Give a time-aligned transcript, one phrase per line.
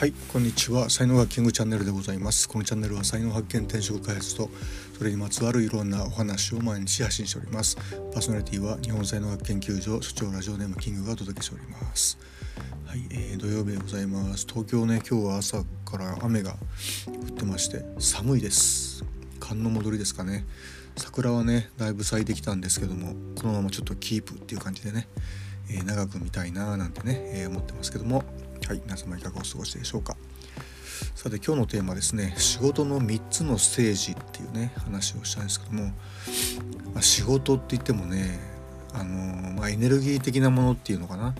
[0.00, 0.88] はいこんにちは。
[0.88, 2.48] 才能学キングチャンネルでございます。
[2.48, 4.48] このチャンネルは才能発見転職開発と
[4.96, 7.76] それにまつわるいろんなお話を毎日発信しております。
[7.76, 12.16] パーソナリティは日本才能学研究所所長ラジオネームキングがお届けしております。
[12.86, 14.46] はい、えー、土曜日でございます。
[14.48, 16.52] 東京ね今日は朝から雨が
[17.06, 19.04] 降ってまして寒いです。
[19.38, 20.46] 寒の戻りですかね。
[20.96, 25.08] 桜はねだいぶ咲いてきたんですけどもこのままちょっとキープっていう感じでね、
[25.68, 28.24] えー、長く見たいなーなんてね、えー、思ってますけども。
[28.66, 30.16] はい皆様いかがお過ごしでしょうか。
[31.14, 32.34] さて今日のテーマですね。
[32.36, 35.86] 仕事の3つのステージっていうね話をしたんですけども、
[36.94, 38.38] まあ、仕事って言ってもね
[38.94, 41.34] あの、まあ、エネルギー的なものっていうのかな。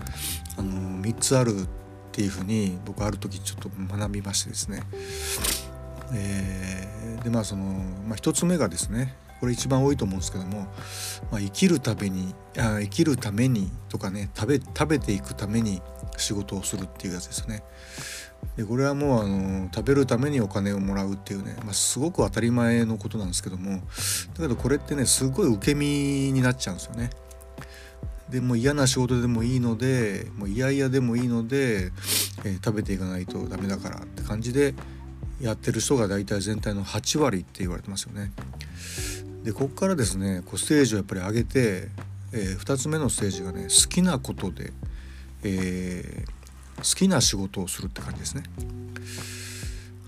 [0.57, 1.67] あの3つあるっ
[2.11, 4.83] ていうふうに僕ある時ちょっと学びましてですね、
[6.13, 7.63] えー、でまあその、
[8.07, 10.67] まあ、1つ目がですねこれ一番多いと思うんですけども、
[11.31, 15.81] まあ、生きるためにあ生きるためにとかね食べ食べていくために
[16.15, 17.63] 仕事をするっていうやつですね。
[18.55, 23.81] でこれはもうあの食べるためにお金をもらうっていうね、まあ、すごく当たり前のことなんですけどもだ
[24.37, 27.09] けどこれってねすごい受け身になっちゃうんですよね。
[28.29, 31.91] でも嫌な仕事でもいいのでもう嫌々でもいいので、
[32.45, 34.73] えー、食べていかないとダメだからって感じで
[35.41, 38.31] やってる人が大体全体の8割って言われてますよね。
[39.43, 41.87] でここからですねこうステージをやっぱり上げて、
[42.31, 44.71] えー、2つ目のステージがね好きなことで、
[45.43, 48.43] えー、好きな仕事をするって感じですね。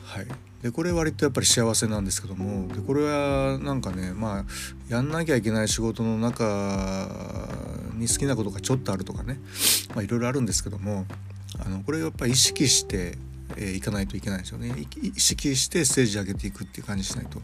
[0.04, 0.28] はい、
[0.62, 4.46] でこれ割とやっぱり幸せなんですけどもでこれはなんかねまあ
[4.88, 7.50] やんなきゃいけない仕事の中
[7.96, 9.40] に好きなことがちょっとあるとかね
[9.98, 11.08] いろいろあるんですけども
[11.66, 13.18] あのこれやっぱり意識して
[13.58, 17.40] えー、いかないといけないですよね意識してステージ上げていくっていう感じしないと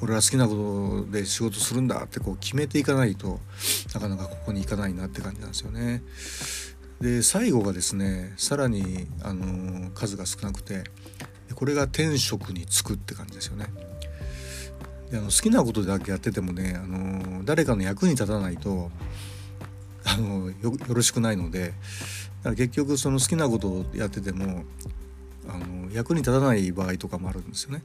[0.00, 3.40] 俺は好きなことで仕事するんだってこう決めていかないと
[3.94, 6.02] なかなかここに行かないなって感じなんですよね。
[7.00, 10.84] で最後がですねさらに、あのー、数が少なくて
[11.54, 13.66] これが天職に就くって感じですよね。
[15.10, 18.90] であの好きなことだけやっててもね、あのー、誰かの役に立たないと
[20.04, 20.54] あのよ
[20.88, 24.64] ろしくないのでだから結局その好きなことをやってても
[25.48, 27.82] あの役に立たない場合とかもあるんですよね。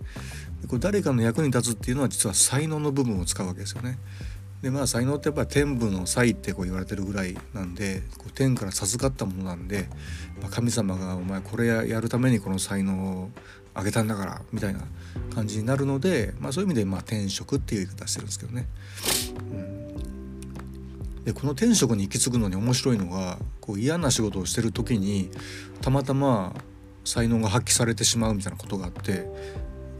[0.61, 3.97] でこれ誰かの役に立つっていうのは実は才能の部分を使うわけですよね。
[4.61, 9.87] でまあ才能ってやっぱり天部の才ってこう言われてるぐらいなんでこう天から授かったものなんで、
[10.41, 13.29] まあ、神様が「お前これやるためにこの才能を
[13.73, 14.81] あげたんだから」みたいな
[15.33, 18.67] 感じになるので、まあ、そういう意味でまあ天職っていう言い方してるんですけどね。
[21.17, 25.31] うん、でこの天職に行き着くのに面白いのがこう嫌な仕事をしてる時に
[25.81, 26.53] たまたま
[27.03, 29.27] 才能が発揮されてしまうみたいなことがあって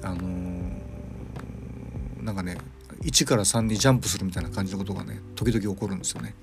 [0.02, 2.58] あのー、なんかね
[3.02, 6.36] 1から3にジャンプするみたいな感じのことがね時々起こるんですよね。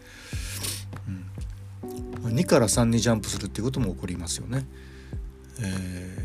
[2.25, 4.67] うん、2から3にジャンプするっていうことも起こりますよね。
[5.61, 6.19] え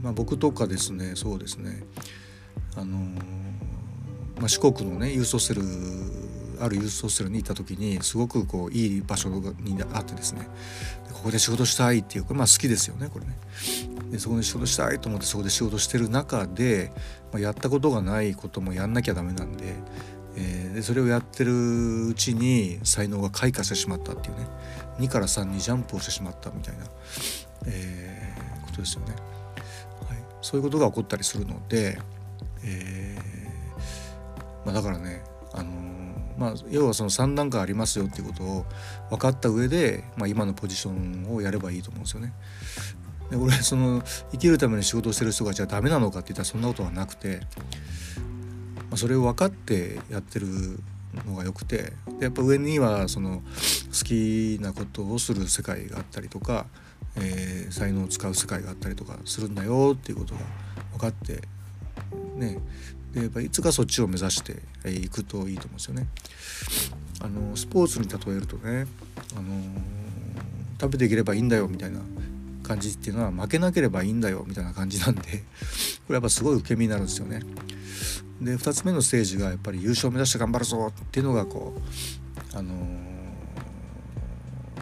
[0.00, 1.82] ー、まあ、僕とかですねそうですね
[2.76, 3.18] あのー、
[4.38, 5.62] まあ、四国のねユースホステル
[6.60, 10.46] あるユースホステルに行った時にすごくこういい場所にあってですね
[11.12, 13.36] ここで仕事したいっていうかまあ好きですよねこれね。
[14.10, 16.92] でそこで仕事したいと思ってそこで仕事してる中で、
[17.32, 19.74] まあ、やったことがないこともやんなきゃダメなんで,、
[20.36, 24.46] えー、でそれをやってるうちに才能が開花してしまったっていうね
[24.98, 26.84] 2から3にジャンプをしてしまったみたいな、
[27.66, 29.14] えー、ことですよね。
[30.08, 32.00] はい、そういうことが起こったりするので、
[32.64, 33.50] えー
[34.64, 35.22] まあ、だからね
[36.40, 38.64] まあ、要はその3段階ありますよっていうことを
[39.10, 42.32] 分かった上で、まあ、今のポジションをやればいいと思うんですよね。
[43.28, 44.02] で俺その
[44.32, 47.40] 生きるために仕事をしてる人がじゃあダメなのかって言ったらそんなことはなくて、
[48.88, 50.80] まあ、それを分かってやってる
[51.26, 53.42] のがよくてやっぱ上にはその
[53.92, 56.64] 好きなことをする世界があったりとか、
[57.16, 60.40] えー、才能を使う世界があったりとかするんだよっていうことが
[60.92, 61.42] 分かって
[62.36, 62.58] ね
[63.12, 66.06] でやっぱいつかそっちを目指していくといいと思うんですよね。
[67.22, 68.86] あのスポーツに例えるとね、
[69.36, 69.42] あの
[70.80, 72.00] 食べていければいいんだよみたいな
[72.62, 75.22] 感じっていうのは負けなければいいんだよみたいな感じなんで
[76.06, 77.40] これやっぱすごい受け身になるんですよね。
[78.40, 81.74] で2つ目のステージがやっぱり優勝を目指して頑張るぞっていうのがこ
[82.54, 82.72] うあの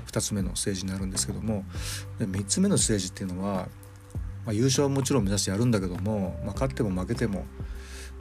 [0.07, 1.65] 2つ目のステージになるんですけども
[2.19, 3.69] で3つ目のステージっていうのは、
[4.45, 7.47] まあ、優勝はもちろん目指してやるんだけども、まあ、勝っても負けても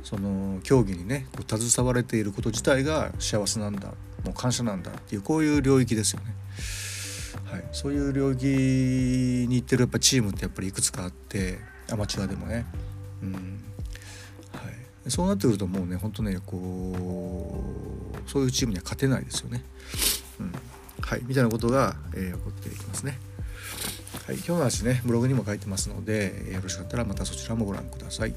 [0.08, 3.90] その競技にね携われていること自体が幸せなんだ
[4.24, 6.34] もう感謝なんだっていうこういう領域ですよね。
[7.44, 11.60] はい、そういう領域に行ってるやっぱチームってやっぱりいくつかあって
[11.92, 12.66] アマチュアでもね、
[13.22, 13.40] うんは
[15.08, 16.94] い、そうなってくるともうねほんとねこ
[18.26, 19.62] うそういうチームには勝てないですよね。
[20.40, 20.54] うん
[21.02, 23.20] はい、みたいなことが、えー、起こっていきますね。
[24.26, 28.34] はい、今日の話ねブログにも書いてますのでよろしかったらまたそちらもご覧ください。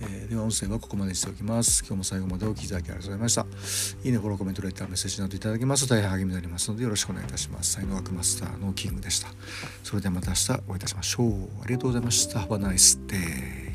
[0.00, 1.80] えー、では音声はここまでにしておきます。
[1.80, 3.46] 今日も最後までお聴きいただきありがとうございました。
[4.04, 7.72] いいね、フォロー、コメント、レター、メッセージなどいただけますと大変励みになりますのでよろしくお願いいたします。
[7.72, 9.28] 才能学マスターのキングでした。
[9.82, 11.48] それではまた明日お会いいたしましょう。
[11.62, 12.40] ありがとうございました。
[12.40, 13.65] Have a nice day.